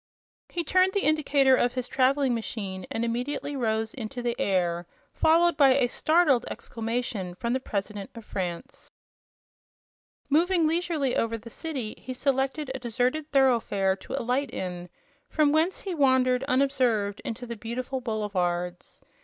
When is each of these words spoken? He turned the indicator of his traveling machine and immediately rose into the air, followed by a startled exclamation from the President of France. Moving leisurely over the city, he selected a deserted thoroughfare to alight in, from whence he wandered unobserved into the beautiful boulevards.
He 0.49 0.63
turned 0.63 0.93
the 0.93 1.03
indicator 1.03 1.55
of 1.55 1.73
his 1.73 1.87
traveling 1.87 2.33
machine 2.33 2.87
and 2.89 3.05
immediately 3.05 3.55
rose 3.55 3.93
into 3.93 4.23
the 4.23 4.35
air, 4.41 4.87
followed 5.13 5.55
by 5.55 5.75
a 5.75 5.85
startled 5.85 6.43
exclamation 6.49 7.35
from 7.35 7.53
the 7.53 7.59
President 7.59 8.09
of 8.15 8.25
France. 8.25 8.89
Moving 10.27 10.65
leisurely 10.65 11.15
over 11.15 11.37
the 11.37 11.51
city, 11.51 11.93
he 11.99 12.15
selected 12.15 12.71
a 12.73 12.79
deserted 12.79 13.29
thoroughfare 13.31 13.95
to 13.97 14.13
alight 14.19 14.49
in, 14.49 14.89
from 15.29 15.51
whence 15.51 15.81
he 15.81 15.93
wandered 15.93 16.43
unobserved 16.45 17.21
into 17.23 17.45
the 17.45 17.55
beautiful 17.55 18.01
boulevards. 18.01 19.03